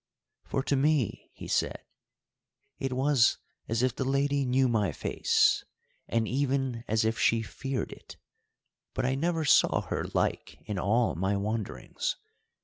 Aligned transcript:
"For 0.45 0.63
to 0.63 0.75
me," 0.75 1.29
he 1.31 1.47
said, 1.47 1.83
"it 2.79 2.91
was 2.91 3.37
as 3.69 3.83
if 3.83 3.95
the 3.95 4.03
Lady 4.03 4.45
knew 4.45 4.67
my 4.67 4.91
face, 4.91 5.63
and 6.07 6.27
even 6.27 6.83
as 6.87 7.05
if 7.05 7.19
she 7.19 7.43
feared 7.43 7.91
it; 7.91 8.17
but 8.95 9.05
I 9.05 9.13
never 9.13 9.45
saw 9.45 9.81
her 9.81 10.05
like 10.15 10.57
in 10.65 10.79
all 10.79 11.13
my 11.13 11.37
wanderings. 11.37 12.15